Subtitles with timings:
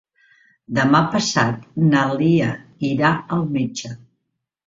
[0.77, 2.49] Demà passat na Lia
[2.89, 3.93] irà al metge.